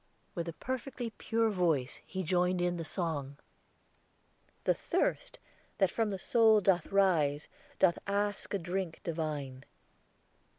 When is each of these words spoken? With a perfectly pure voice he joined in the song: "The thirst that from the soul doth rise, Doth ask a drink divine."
With 0.33 0.49
a 0.49 0.53
perfectly 0.53 1.11
pure 1.19 1.51
voice 1.51 2.01
he 2.07 2.23
joined 2.23 2.59
in 2.59 2.77
the 2.77 2.83
song: 2.83 3.37
"The 4.63 4.73
thirst 4.73 5.37
that 5.77 5.91
from 5.91 6.09
the 6.09 6.17
soul 6.17 6.59
doth 6.59 6.87
rise, 6.87 7.47
Doth 7.77 7.99
ask 8.07 8.51
a 8.55 8.57
drink 8.57 9.01
divine." 9.03 9.63